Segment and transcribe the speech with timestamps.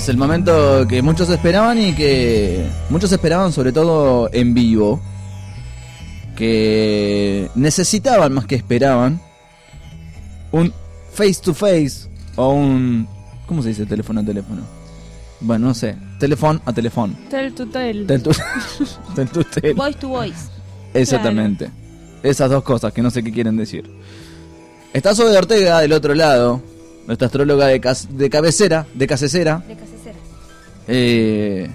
[0.00, 4.98] Es el momento que muchos esperaban y que muchos esperaban sobre todo en vivo.
[6.34, 9.20] Que necesitaban más que esperaban
[10.52, 10.72] un
[11.12, 13.06] face to face o un...
[13.44, 14.62] ¿Cómo se dice teléfono a teléfono?
[15.38, 15.96] Bueno, no sé.
[16.18, 17.14] Teléfono a teléfono.
[17.28, 18.06] Tel to tel.
[18.06, 18.30] Tel to,
[19.14, 19.74] tel to tel.
[19.74, 20.48] Voice to voice.
[20.94, 21.70] Exactamente.
[22.22, 23.84] Esas dos cosas que no sé qué quieren decir.
[24.94, 26.62] Está Zoe Ortega del otro lado,
[27.06, 30.16] nuestra astróloga de, cas- de cabecera, de casecera, De casecera.
[30.88, 31.68] eh,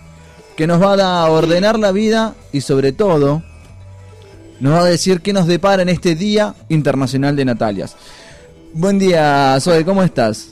[0.55, 0.93] que nos va
[1.23, 3.43] a ordenar la vida y sobre todo
[4.59, 7.95] nos va a decir qué nos depara en este Día Internacional de Natalias.
[8.73, 10.49] Buen día, Zoe, ¿cómo estás?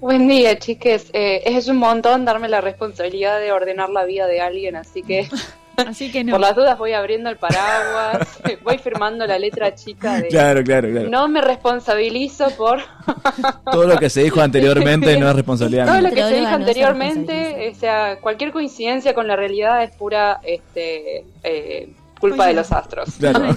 [0.00, 1.06] Buen día, chiques.
[1.12, 5.28] Eh, es un montón darme la responsabilidad de ordenar la vida de alguien, así que
[5.76, 6.32] Así que no.
[6.32, 10.28] por las dudas voy abriendo el paraguas, voy firmando la letra chica de...
[10.28, 11.08] Claro, claro, claro.
[11.08, 12.80] No me responsabilizo por
[13.70, 16.08] Todo lo que se dijo anteriormente no es responsabilidad todo mía.
[16.08, 17.76] lo que se dijo no se anteriormente, responsabiliza.
[17.76, 21.88] o sea, cualquier coincidencia con la realidad es pura este, eh,
[22.20, 23.10] culpa de los astros.
[23.18, 23.40] Claro.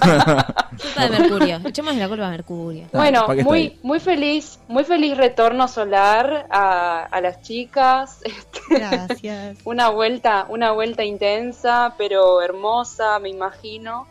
[0.80, 1.60] Culpa de Mercurio.
[1.64, 2.86] Echemos la culpa a Mercurio.
[2.92, 8.20] Bueno, ¿para qué está muy, muy feliz, muy feliz retorno solar a, a las chicas.
[8.30, 9.58] Este, Gracias.
[9.64, 14.06] una vuelta, una vuelta intensa, pero hermosa, me imagino.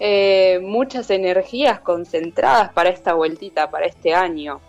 [0.00, 4.60] Eh, muchas energías concentradas para esta vueltita, para este año.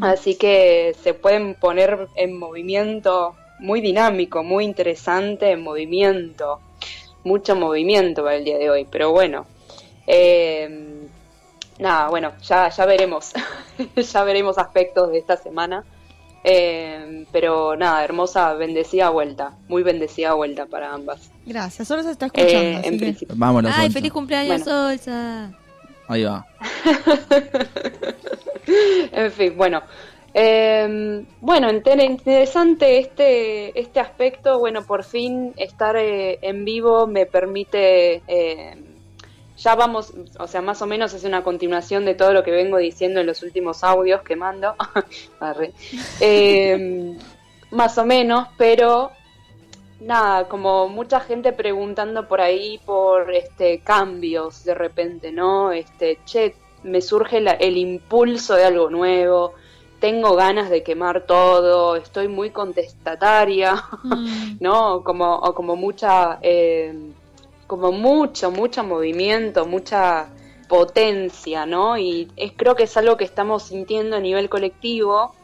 [0.00, 6.60] Así que se pueden poner en movimiento muy dinámico, muy interesante en movimiento.
[7.24, 9.46] Mucho movimiento para el día de hoy, pero bueno.
[10.06, 11.06] eh,
[11.78, 13.32] nada, bueno, ya, ya veremos.
[13.96, 15.84] ya veremos aspectos de esta semana.
[16.44, 19.52] Eh, pero nada, hermosa, bendecida vuelta.
[19.68, 21.30] Muy bendecida vuelta para ambas.
[21.44, 21.86] Gracias.
[21.88, 22.54] Solo se está escuchando.
[22.56, 23.34] Eh, así en que- principio.
[23.36, 23.72] Vámonos.
[23.76, 24.88] Ay, feliz cumpleaños, Bueno.
[24.88, 25.52] Solsa.
[26.08, 26.46] Ahí va.
[29.12, 29.82] En fin, bueno.
[30.34, 34.58] Eh, bueno, interesante este, este aspecto.
[34.58, 38.22] Bueno, por fin estar eh, en vivo me permite.
[38.26, 38.76] eh,
[39.58, 42.78] ya vamos, o sea, más o menos es una continuación de todo lo que vengo
[42.78, 44.74] diciendo en los últimos audios que mando.
[46.20, 47.16] Eh,
[47.70, 49.10] más o menos, pero
[50.00, 55.72] nada, como mucha gente preguntando por ahí por este cambios de repente, ¿no?
[55.72, 59.54] Este, che, me surge el impulso de algo nuevo,
[60.00, 64.56] tengo ganas de quemar todo, estoy muy contestataria, Mm.
[64.60, 65.02] ¿no?
[65.02, 66.94] Como, o como mucha, eh,
[67.66, 70.28] como mucho, mucho movimiento, mucha
[70.68, 71.96] potencia, ¿no?
[71.98, 75.34] Y es, creo que es algo que estamos sintiendo a nivel colectivo,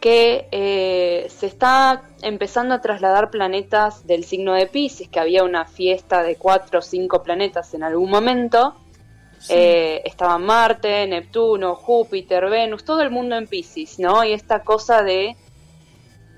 [0.00, 5.64] que eh, se está empezando a trasladar planetas del signo de Pisces, que había una
[5.64, 8.74] fiesta de cuatro o cinco planetas en algún momento.
[9.48, 14.24] Eh, estaban Marte, Neptuno, Júpiter, Venus, todo el mundo en Pisces, ¿no?
[14.24, 15.36] Y esta cosa de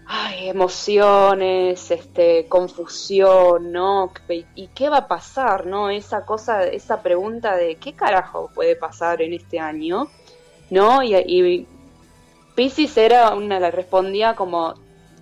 [0.08, 4.10] ay, emociones, este, confusión, ¿no?
[4.54, 5.90] ¿Y qué va a pasar, no?
[5.90, 10.08] Esa cosa, esa pregunta de qué carajo puede pasar en este año,
[10.70, 11.02] ¿no?
[11.02, 11.66] Y, y
[12.54, 14.74] Pisces era una, le respondía como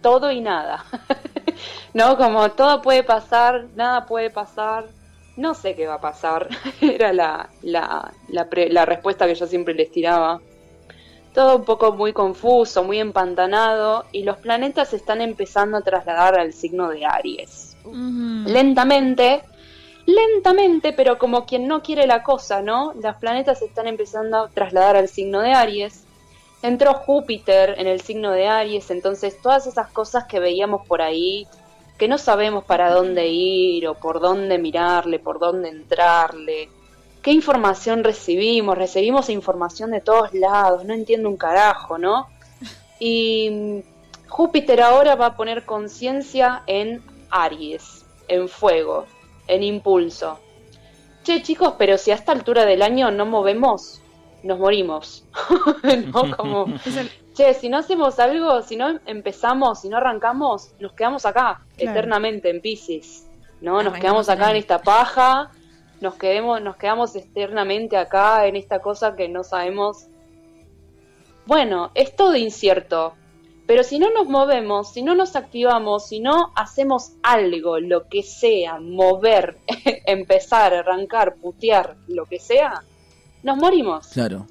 [0.03, 0.85] todo y nada,
[1.95, 2.17] ¿no?
[2.17, 4.87] Como todo puede pasar, nada puede pasar,
[5.37, 6.49] no sé qué va a pasar,
[6.81, 10.41] era la, la, la, pre- la respuesta que yo siempre les tiraba
[11.35, 16.39] todo un poco muy confuso, muy empantanado, y los planetas se están empezando a trasladar
[16.39, 17.77] al signo de Aries.
[18.47, 19.43] Lentamente,
[20.07, 22.95] lentamente, pero como quien no quiere la cosa, ¿no?
[22.95, 26.05] Los planetas se están empezando a trasladar al signo de Aries.
[26.63, 31.47] Entró Júpiter en el signo de Aries, entonces todas esas cosas que veíamos por ahí,
[31.99, 36.69] que no sabemos para dónde ir o por dónde mirarle, por dónde entrarle,
[37.23, 42.29] qué información recibimos, recibimos información de todos lados, no entiendo un carajo, ¿no?
[43.01, 49.07] Y mm, Júpiter ahora va a poner conciencia en Aries, en fuego,
[49.49, 50.39] en impulso.
[51.25, 54.01] Che, chicos, pero si a esta altura del año no movemos,
[54.43, 55.25] nos morimos.
[56.13, 56.37] ¿No?
[56.37, 56.67] Como,
[57.37, 61.91] che, si no hacemos algo, si no empezamos, si no arrancamos, nos quedamos acá, Claro.
[61.93, 63.27] eternamente en Pisces.
[63.61, 63.83] ¿no?
[63.83, 65.51] Nos quedamos acá en esta paja,
[66.01, 70.07] nos quedemos, nos quedamos eternamente acá en esta cosa que no sabemos.
[71.47, 73.15] Bueno, es todo incierto.
[73.67, 78.23] Pero si no nos movemos, si no nos activamos, si no hacemos algo, lo que
[78.23, 79.59] sea, mover,
[80.07, 82.85] empezar, arrancar, putear, lo que sea,
[83.43, 84.07] nos morimos.
[84.09, 84.47] Claro.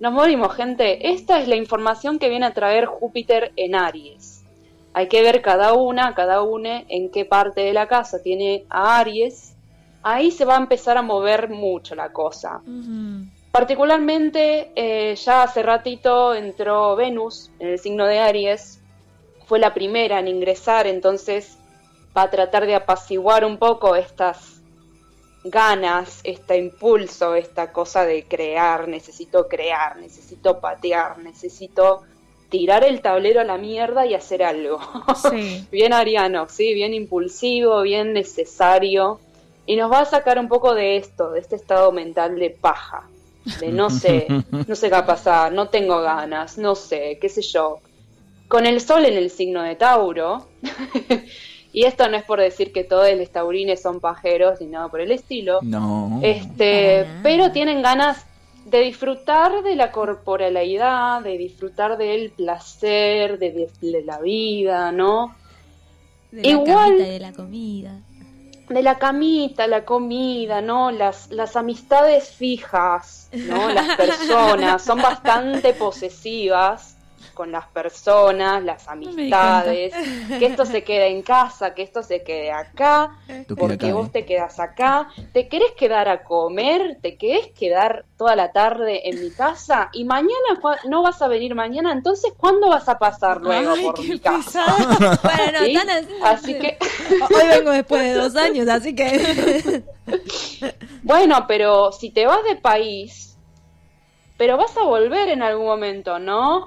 [0.00, 1.10] Nos morimos, gente.
[1.10, 4.44] Esta es la información que viene a traer Júpiter en Aries.
[4.92, 8.98] Hay que ver cada una, cada una, en qué parte de la casa tiene a
[8.98, 9.56] Aries.
[10.02, 12.62] Ahí se va a empezar a mover mucho la cosa.
[13.50, 18.80] Particularmente, eh, ya hace ratito entró Venus en el signo de Aries.
[19.46, 21.56] fue la primera en ingresar, entonces
[22.14, 24.57] va a tratar de apaciguar un poco estas
[25.50, 32.02] ganas, este impulso, esta cosa de crear, necesito crear, necesito patear, necesito
[32.48, 34.80] tirar el tablero a la mierda y hacer algo.
[35.30, 35.66] Sí.
[35.70, 39.20] bien ariano, sí, bien impulsivo, bien necesario.
[39.66, 43.06] Y nos va a sacar un poco de esto, de este estado mental de paja.
[43.60, 44.26] De no sé,
[44.66, 47.80] no sé qué va a pasar, no tengo ganas, no sé, qué sé yo.
[48.48, 50.46] Con el sol en el signo de Tauro,
[51.78, 55.00] y esto no es por decir que todos los taurines son pajeros ni nada por
[55.00, 56.18] el estilo, No.
[56.22, 58.24] este, pero tienen ganas
[58.64, 65.34] de disfrutar de la corporalidad, de disfrutar del placer, de, de- de la vida, ¿no?
[66.32, 67.92] De la Igual- de la comida.
[68.68, 70.90] De la camita, la comida, ¿no?
[70.90, 73.70] Las, las amistades fijas, ¿no?
[73.70, 76.97] Las personas son bastante posesivas
[77.38, 79.94] con las personas, las amistades,
[80.40, 84.08] que esto se quede en casa, que esto se quede acá, Tú porque acá, vos
[84.08, 84.10] ¿eh?
[84.14, 89.22] te quedas acá, te querés quedar a comer, te querés quedar toda la tarde en
[89.22, 90.58] mi casa y mañana
[90.88, 94.18] no vas a venir mañana, entonces ¿cuándo vas a pasar luego Ay, por qué mi
[94.18, 94.64] casa?
[95.22, 95.74] Bueno, ¿Sí?
[95.74, 96.08] tan así.
[96.24, 96.76] Así que
[97.20, 99.84] Hoy vengo después de dos años, así que.
[101.02, 103.27] Bueno, pero si te vas de país,
[104.38, 106.64] pero vas a volver en algún momento, ¿no?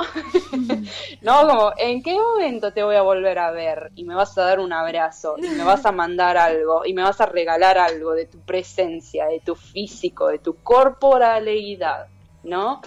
[1.22, 3.92] no, como, ¿en qué momento te voy a volver a ver?
[3.96, 7.02] Y me vas a dar un abrazo, y me vas a mandar algo, y me
[7.02, 12.08] vas a regalar algo de tu presencia, de tu físico, de tu corporalidad,
[12.44, 12.82] ¿no?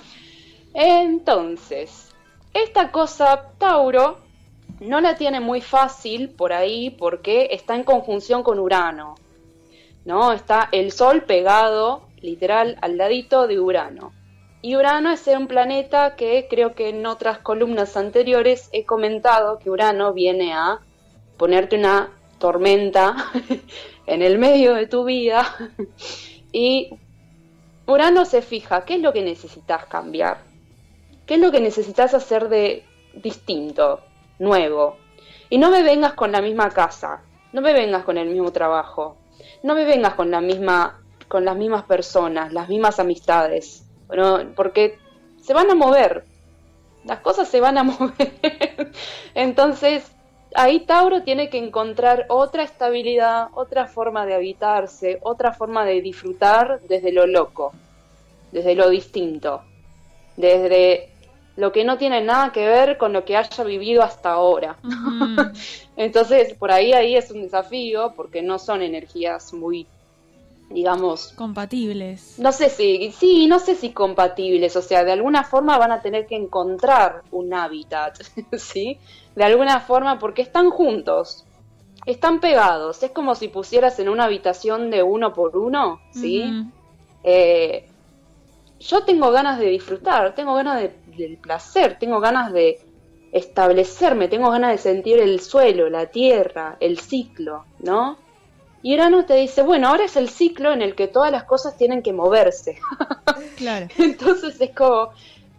[0.72, 2.12] Entonces,
[2.52, 4.18] esta cosa, Tauro,
[4.78, 9.16] no la tiene muy fácil por ahí porque está en conjunción con Urano.
[10.04, 10.32] ¿no?
[10.32, 14.12] Está el Sol pegado, literal, al ladito de Urano.
[14.64, 19.68] Y Urano es un planeta que creo que en otras columnas anteriores he comentado que
[19.68, 20.80] Urano viene a
[21.36, 22.08] ponerte una
[22.38, 23.14] tormenta
[24.06, 25.44] en el medio de tu vida.
[26.52, 26.88] y
[27.86, 30.38] Urano se fija, ¿qué es lo que necesitas cambiar?
[31.26, 34.00] ¿Qué es lo que necesitas hacer de distinto,
[34.38, 34.96] nuevo?
[35.50, 37.20] Y no me vengas con la misma casa,
[37.52, 39.18] no me vengas con el mismo trabajo,
[39.62, 44.40] no me vengas con la misma con las mismas personas, las mismas amistades, ¿no?
[44.54, 44.98] porque
[45.40, 46.24] se van a mover,
[47.04, 48.92] las cosas se van a mover.
[49.34, 50.10] Entonces,
[50.54, 56.80] ahí Tauro tiene que encontrar otra estabilidad, otra forma de habitarse, otra forma de disfrutar
[56.88, 57.72] desde lo loco,
[58.52, 59.62] desde lo distinto,
[60.36, 61.10] desde
[61.56, 64.76] lo que no tiene nada que ver con lo que haya vivido hasta ahora.
[65.96, 69.86] Entonces, por ahí ahí es un desafío porque no son energías muy
[70.74, 72.34] digamos, Compatibles.
[72.38, 76.02] no sé si, sí, no sé si compatibles, o sea, de alguna forma van a
[76.02, 78.18] tener que encontrar un hábitat,
[78.58, 79.00] ¿sí?
[79.34, 81.46] De alguna forma, porque están juntos,
[82.06, 86.42] están pegados, es como si pusieras en una habitación de uno por uno, ¿sí?
[87.24, 87.86] Eh,
[88.80, 92.78] yo tengo ganas de disfrutar, tengo ganas de- del placer, tengo ganas de
[93.32, 98.23] establecerme, tengo ganas de sentir el suelo, la tierra, el ciclo, ¿no?
[98.84, 101.74] Y Urano te dice, bueno, ahora es el ciclo en el que todas las cosas
[101.78, 102.78] tienen que moverse.
[103.56, 103.86] Claro.
[103.96, 105.10] Entonces es como,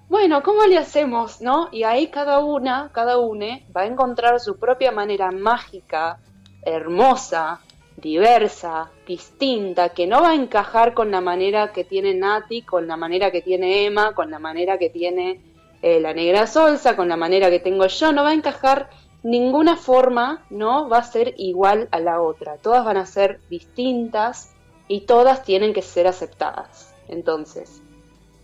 [0.09, 1.69] bueno, ¿cómo le hacemos, no?
[1.71, 6.19] Y ahí cada una, cada une va a encontrar su propia manera mágica,
[6.61, 7.61] hermosa,
[7.97, 12.97] diversa, distinta, que no va a encajar con la manera que tiene Nati, con la
[12.97, 15.39] manera que tiene Emma, con la manera que tiene
[15.81, 18.89] eh, la negra Solsa, con la manera que tengo yo, no va a encajar
[19.25, 20.87] ninguna forma, ¿no?
[20.87, 22.57] Va a ser igual a la otra.
[22.57, 24.53] Todas van a ser distintas
[24.87, 26.93] y todas tienen que ser aceptadas.
[27.07, 27.81] Entonces,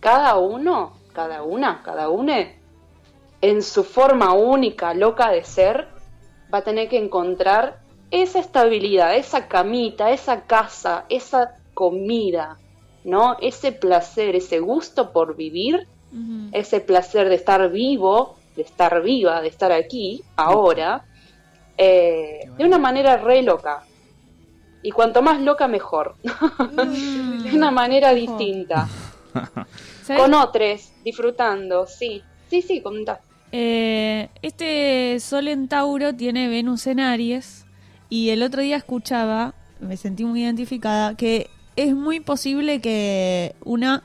[0.00, 2.58] cada uno, cada una, cada une,
[3.40, 5.86] en su forma única, loca de ser,
[6.52, 12.58] va a tener que encontrar esa estabilidad, esa camita, esa casa, esa comida,
[13.04, 13.36] ¿no?
[13.40, 15.86] Ese placer, ese gusto por vivir,
[16.50, 21.04] ese placer de estar vivo, de estar viva, de estar aquí, ahora,
[21.76, 23.84] eh, de una manera re loca.
[24.82, 26.16] Y cuanto más loca, mejor.
[26.22, 28.88] de una manera distinta.
[30.02, 30.22] ¿Sabes?
[30.22, 32.22] Con otros, disfrutando, sí.
[32.50, 33.20] Sí, sí, contá.
[33.52, 37.66] Eh, este Sol en Tauro tiene Venus en Aries
[38.08, 44.02] y el otro día escuchaba, me sentí muy identificada, que es muy posible que una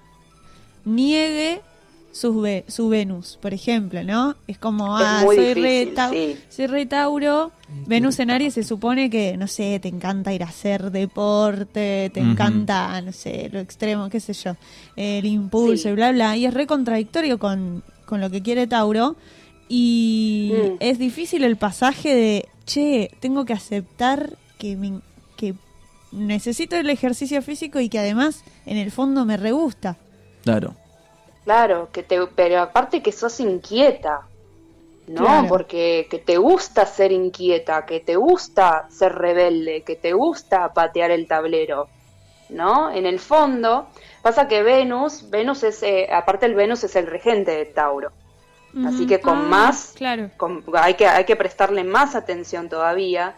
[0.85, 1.61] niegue
[2.19, 4.35] su, ve- su Venus, por ejemplo, ¿no?
[4.47, 6.37] Es como, Es ah, soy, re difícil, Tau- sí.
[6.49, 7.51] soy re Tauro,
[7.85, 12.19] Venus en Aries se supone que, no sé, te encanta ir a hacer deporte, te
[12.19, 14.55] encanta, no sé, lo extremo, qué sé yo,
[14.95, 15.89] el impulso Sí.
[15.89, 19.15] y bla, bla, y es re contradictorio con, con lo que quiere Tauro.
[19.69, 20.75] Y Mm.
[20.79, 25.01] es difícil el pasaje de, che, tengo que aceptar que, me-
[25.35, 25.53] que
[26.13, 29.97] necesito el ejercicio físico y que además en el fondo me re gusta.
[30.43, 30.75] Claro.
[31.47, 34.27] Claro, que te, pero aparte que sos inquieta,
[35.07, 35.21] ¿no?
[35.23, 35.47] Claro.
[35.47, 41.09] Porque que te gusta ser inquieta, que te gusta ser rebelde, que te gusta patear
[41.11, 41.87] el tablero,
[42.49, 42.91] ¿no?
[42.91, 43.87] En el fondo,
[44.21, 48.11] pasa que Venus, Venus es, eh, aparte el Venus es el regente de Tauro,
[48.85, 50.29] Así que con Ah, más- Claro.
[50.35, 53.35] con- hay, que, hay que prestarle más atención todavía.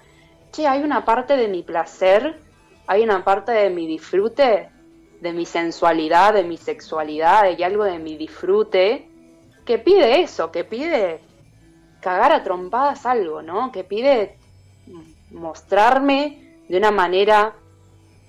[0.52, 2.40] Che, hay una parte de mi placer,
[2.88, 4.70] hay una parte de mi disfrute,
[5.22, 9.10] de mi sensualidad, de mi sexualidad, hay algo de mi disfrute
[9.66, 11.20] que pide eso, que pide
[12.02, 13.72] cagar a trompadas algo, ¿no?
[13.72, 14.38] Que pide
[15.32, 17.54] mostrarme de una manera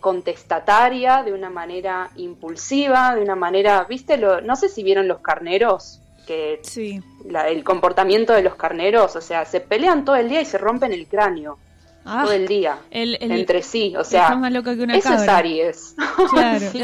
[0.01, 4.17] contestataria, de una manera impulsiva, de una manera, ¿viste?
[4.17, 7.01] Lo, no sé si vieron los carneros, que Sí.
[7.25, 10.59] la- el comportamiento de los carneros, o sea, se pelean todo el día y se
[10.59, 11.59] rompen el cráneo
[12.05, 14.97] Ah, todo el día el, el- entre sí, o está sea, más loco que una
[14.97, 15.29] eso es.
[15.29, 15.95] Aries.
[16.31, 16.67] Claro.
[16.73, 16.83] Sí.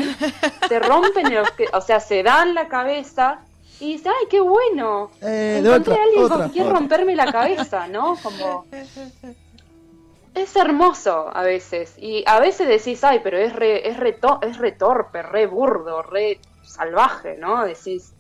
[0.68, 3.40] Se rompen, los que- o sea, se dan la cabeza
[3.80, 5.11] y dicen, ay, qué bueno.
[5.23, 6.78] Eh, de Encontré otra, a alguien otra, con quien otra.
[6.78, 8.16] romperme la cabeza, ¿no?
[8.23, 8.66] Como
[10.35, 14.38] es hermoso a veces y a veces decís, ay, pero es re, es re, to-
[14.42, 17.64] es re torpe, re burdo, re salvaje, ¿no?
[17.64, 18.12] Decís.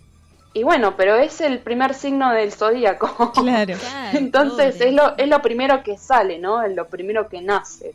[0.56, 3.30] Y bueno, pero es el primer signo del zodíaco.
[3.34, 3.74] Claro.
[4.14, 6.62] Entonces es lo, es lo primero que sale, ¿no?
[6.62, 7.92] Es lo primero que nace.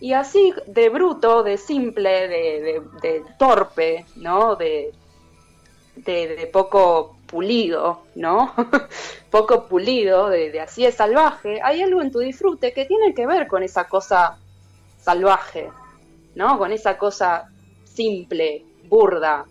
[0.00, 4.54] Y así de bruto, de simple, de, de- de torpe, ¿no?
[4.56, 4.92] De,
[5.96, 8.52] de, de poco pulido, ¿no?
[9.30, 13.26] poco pulido, de, de así de salvaje, hay algo en tu disfrute que tiene que
[13.26, 14.36] ver con esa cosa
[15.00, 15.70] salvaje,
[16.34, 16.58] ¿no?
[16.58, 17.48] Con esa cosa
[17.84, 19.46] simple, burda,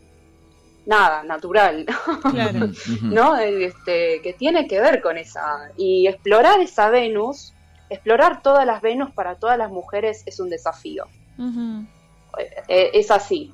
[0.85, 1.85] nada, natural.
[2.31, 2.69] Claro.
[3.01, 3.35] ¿no?
[3.37, 5.71] Este, que tiene que ver con esa.
[5.77, 7.53] Y explorar esa Venus,
[7.89, 11.05] explorar todas las Venus para todas las mujeres es un desafío.
[11.37, 11.85] Ujú.
[12.67, 13.53] Eh, es así.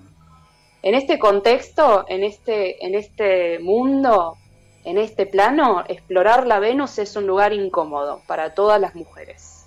[0.81, 4.37] En este contexto, en este, en este mundo,
[4.85, 9.58] en este plano, explorar la Venus es un lugar incómodo para todas las mujeres.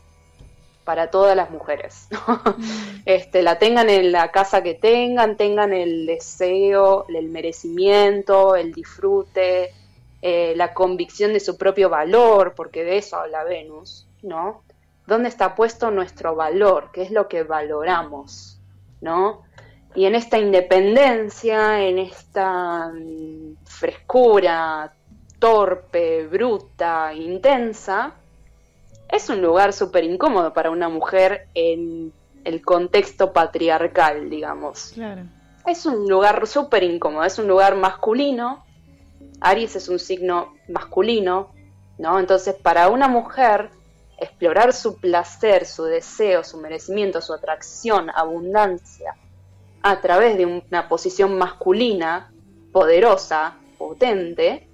[0.85, 2.09] Para todas las mujeres.
[3.07, 9.73] este, la tengan en la casa que tengan, tengan el deseo, el merecimiento, el disfrute,
[10.23, 14.63] eh, la convicción de su propio valor, porque de eso habla Venus, ¿no?
[15.07, 16.91] ¿Dónde está puesto nuestro valor?
[16.93, 18.59] ¿Qué es lo que valoramos?
[19.01, 19.43] ¿No?
[19.95, 24.93] Y en esta independencia, en esta mm, frescura
[25.43, 28.15] torpe, bruta, intensa,
[29.13, 32.13] es un lugar súper incómodo para una mujer en
[32.45, 34.93] el contexto patriarcal, digamos.
[34.95, 35.23] Claro.
[35.67, 38.65] Es un lugar súper incómodo, es un lugar masculino.
[39.41, 41.53] Aries es un signo masculino,
[41.99, 42.19] ¿no?
[42.19, 43.69] Entonces, para una mujer,
[44.19, 49.15] explorar su placer, su deseo, su merecimiento, su atracción, abundancia,
[49.83, 52.33] a través de una posición masculina,
[52.73, 54.67] poderosa, potente,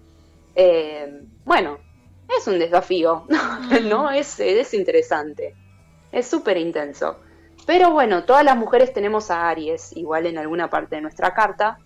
[0.55, 1.79] eh, bueno,
[2.37, 3.25] es un desafío,
[3.85, 4.11] ¿no?
[4.11, 5.55] Es, es interesante,
[6.13, 7.17] es súper intenso.
[7.67, 11.79] Pero bueno, todas las mujeres tenemos a Aries, igual en alguna parte de nuestra carta,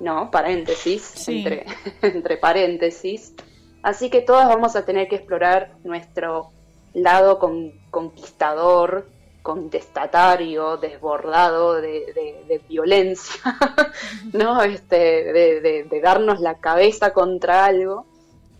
[0.00, 0.30] ¿no?
[0.30, 1.38] Paréntesis, Sí.
[1.38, 1.66] entre,
[2.02, 3.34] entre paréntesis.
[3.82, 6.50] Así que todas vamos a tener que explorar nuestro
[6.94, 9.08] lado con- conquistador,
[9.42, 13.40] contestatario, desbordado de, de- de violencia,
[14.32, 14.62] ¿no?
[14.62, 14.96] Este,
[15.32, 18.06] de, de- de darnos la cabeza contra algo,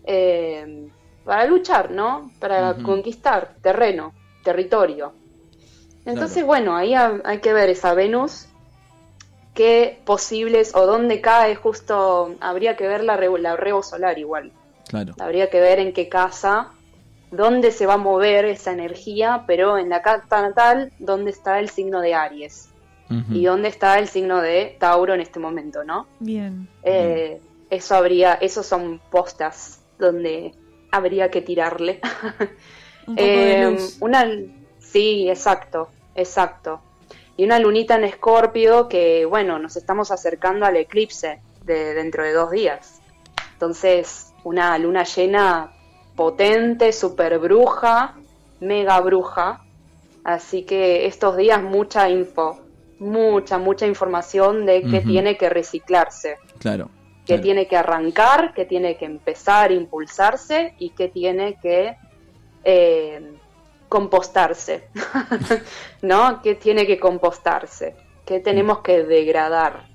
[0.05, 0.89] eh,
[1.25, 2.31] para luchar, ¿no?
[2.41, 5.15] Para conquistar terreno, territorio.
[6.05, 6.47] Entonces, Claro.
[6.47, 8.47] bueno, ahí ha- hay que ver esa Venus,
[9.55, 14.53] qué posibles o dónde cae, justo habría que ver la, re- la rebo solar igual.
[14.89, 15.15] Claro.
[15.19, 16.73] Habría que ver en qué casa,
[17.31, 21.69] dónde se va a mover esa energía, pero en la carta natal, dónde está el
[21.71, 22.69] signo de Aries
[23.31, 26.07] y dónde está el signo de Tauro en este momento, ¿no?
[26.21, 26.67] Bien.
[26.83, 30.53] Eh, eso habría, esos son postas donde
[30.91, 32.01] habría que tirarle.
[33.07, 33.97] Un poco Eh, de luz.
[34.01, 34.25] una,
[34.79, 36.81] sí, exacto, exacto.
[37.37, 42.33] Y una lunita en Escorpio que, bueno, nos estamos acercando al eclipse de dentro de
[42.33, 43.01] dos días.
[43.55, 45.73] Entonces, una luna llena
[46.15, 48.15] potente, super bruja,
[48.61, 49.65] mega bruja.
[50.23, 52.61] Así que estos días mucha info,
[53.01, 56.89] mucha, mucha información de que tiene que reciclarse, Claro.
[57.27, 61.97] Que tiene que arrancar, que tiene que empezar a impulsarse y que tiene que
[62.65, 63.33] eh,
[63.89, 64.89] compostarse,
[66.03, 66.43] ¿no?
[66.43, 69.87] Que tiene que compostarse, que tenemos que degradar.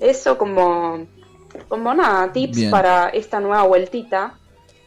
[0.00, 1.06] Eso como
[1.68, 2.70] como nada, tips Bien.
[2.70, 4.38] para esta nueva vueltita,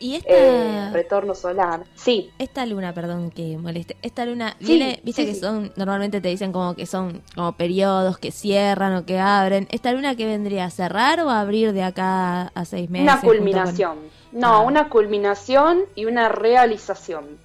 [0.02, 1.84] Y esta, eh, retorno solar.
[1.96, 5.40] Sí, esta luna, perdón que moleste, esta luna Sí, viene, viste sí, que sí.
[5.42, 9.68] son, normalmente te dicen como que son como periodos que cierran o que abren.
[9.70, 13.04] ¿Esta luna que vendría a cerrar o a abrir de acá a seis meses?
[13.04, 13.98] una con- culminación.
[14.32, 14.60] No, Ah.
[14.62, 17.38] una culminación y una realización.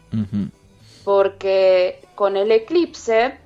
[1.05, 3.37] Porque con el eclipse,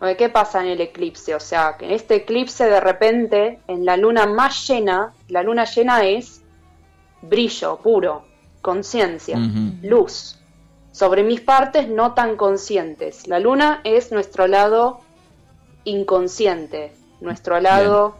[0.00, 1.34] oye, ¿qué pasa en el eclipse?
[1.34, 5.64] O sea, que en este eclipse de repente, en la luna más llena, la luna
[5.64, 6.42] llena es
[7.22, 8.24] brillo puro,
[8.62, 9.36] conciencia,
[9.82, 10.38] luz,
[10.92, 13.26] sobre mis partes no tan conscientes.
[13.26, 15.00] La luna es nuestro lado
[15.84, 18.16] inconsciente, nuestro lado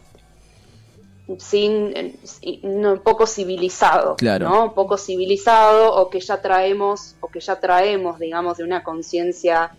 [1.38, 4.48] sin, eh, no, poco civilizado, Claro.
[4.48, 4.74] ¿no?
[4.74, 9.70] Poco civilizado o que ya traemos, o que ya traemos, digamos, de una conciencia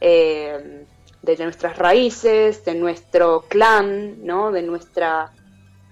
[0.00, 0.84] eh,
[1.22, 4.52] de nuestras raíces, de nuestro clan, ¿no?
[4.52, 5.32] De nuestra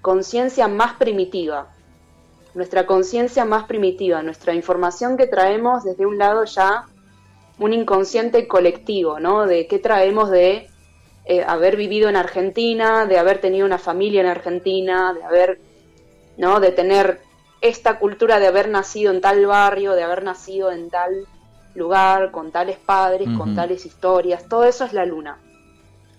[0.00, 1.74] conciencia más primitiva,
[2.54, 6.87] nuestra conciencia más primitiva, nuestra información que traemos desde un lado ya
[7.58, 9.46] un inconsciente colectivo, ¿no?
[9.46, 10.68] De qué traemos de
[11.25, 15.61] eh, haber vivido en Argentina, de haber tenido una familia en Argentina, de haber,
[16.37, 16.61] ¿no?
[16.61, 17.20] De tener
[17.61, 21.26] esta cultura de haber nacido en tal barrio, de haber nacido en tal
[21.75, 25.38] lugar, con tales padres, con tales historias, todo eso es la luna.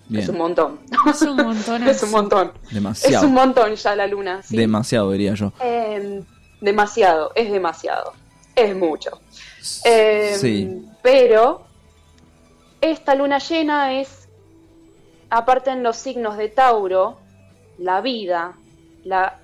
[0.08, 0.24] Bien.
[0.24, 0.80] Es un montón.
[1.08, 1.84] Es un montón.
[1.88, 2.52] es un montón.
[2.68, 3.28] Es Demasiado.
[3.28, 4.42] un montón ya la luna.
[4.44, 4.56] sí.
[4.56, 5.52] Demasiado, diría yo.
[5.62, 6.22] Eh,
[6.62, 8.14] demasiado, es demasiado.
[8.56, 9.20] Es mucho.
[9.84, 10.86] Eh, sí.
[11.02, 11.64] Pero
[12.82, 14.28] esta luna llena es,
[15.30, 17.18] aparte en los signos de Tauro,
[17.78, 18.54] la vida,
[19.04, 19.40] la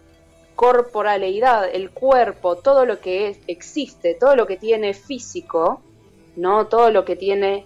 [0.55, 5.81] corporaleidad, el cuerpo, todo lo que es, existe, todo lo que tiene físico,
[6.35, 6.67] ¿no?
[6.67, 7.65] Todo lo que tiene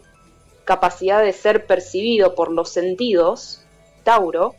[0.66, 3.62] capacidad de ser percibido por los sentidos,
[4.04, 4.56] Tauro,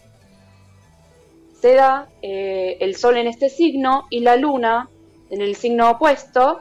[1.61, 4.89] se da eh, el sol en este signo y la luna
[5.31, 6.61] en el signo opuesto,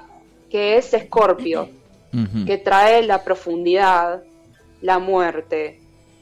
[0.49, 1.69] que es Escorpio,
[2.45, 4.23] que trae la profundidad,
[4.81, 5.81] la muerte,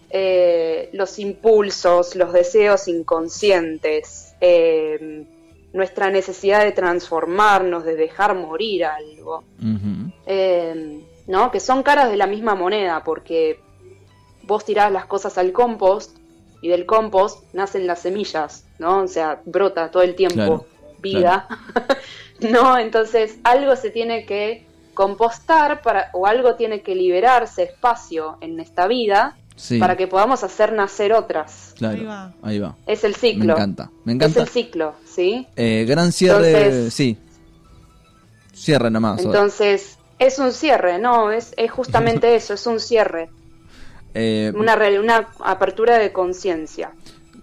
[0.10, 5.26] eh, los impulsos, los deseos inconscientes, eh,
[5.72, 9.44] nuestra necesidad de transformarnos, de dejar morir algo.
[10.26, 11.52] Eh, ¿no?
[11.52, 13.60] Que son caras de la misma moneda, porque
[14.44, 16.18] vos tirás las cosas al compost
[16.62, 19.00] y del compost nacen las semillas, ¿no?
[19.04, 20.66] O sea, brota todo el tiempo Claro,
[21.02, 21.48] vida,
[22.40, 22.78] ¿no?
[22.78, 28.88] Entonces algo se tiene que compostar para, o algo tiene que liberarse espacio en esta
[28.88, 31.76] vida Sí, para que podamos hacer nacer otras.
[31.78, 31.98] claro.
[32.00, 32.34] Ahí va.
[32.42, 32.76] Ahí va.
[32.88, 33.54] Es el Me ciclo.
[33.54, 33.92] encanta.
[34.04, 34.42] Me Es encanta.
[34.42, 35.48] el ciclo, ¿sí?
[35.56, 36.50] Eh, gran cierre.
[36.66, 37.18] Entonces- sí.
[38.54, 39.24] Cierre nomás.
[39.24, 41.32] Entonces, es un cierre, ¿no?
[41.32, 43.30] Es, es justamente eso, es un cierre.
[44.14, 46.92] Eh, una, re- una apertura de conciencia.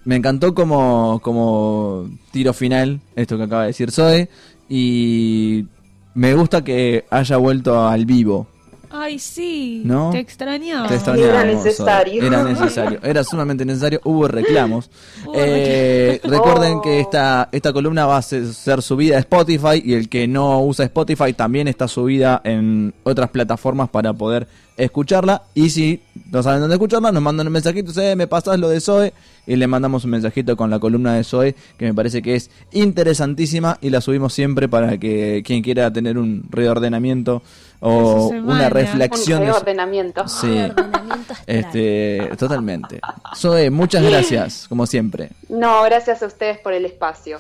[0.04, 4.28] Me encantó como, como tiro final esto que acaba de decir Zoe.
[4.68, 5.66] Y
[6.14, 8.46] me gusta que haya vuelto al vivo.
[8.90, 9.82] Ay, sí.
[9.84, 10.10] ¿No?
[10.10, 10.88] Te extrañaba.
[10.88, 12.22] Te extrañábamos, Era necesario.
[12.24, 12.98] Era necesario.
[13.02, 14.00] Era sumamente necesario.
[14.04, 14.90] Hubo reclamos.
[15.26, 16.82] Hubo Eh, recuerden Oh.
[16.82, 20.84] que esta, esta columna va a ser subida a Spotify y el que no usa
[20.86, 24.46] Spotify también está subida en otras plataformas para poder
[24.84, 25.42] escucharla.
[25.54, 28.80] Y si no saben dónde escucharla, nos mandan un mensajito, eh, me pasas lo de
[28.80, 29.12] Zoe
[29.46, 32.50] y le mandamos un mensajito con la columna de Zoe que me parece que es
[32.72, 37.42] interesantísima y la subimos siempre para que quien quiera tener un reordenamiento
[37.80, 40.28] o una reflexión Un reordenamiento.
[40.28, 40.68] Sí.
[41.46, 43.00] Este, totalmente.
[43.34, 45.30] Zoe, muchas gracias, como siempre.
[45.48, 47.38] No, gracias a ustedes por el espacio.